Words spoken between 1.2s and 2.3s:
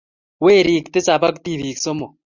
ak tibiik somok.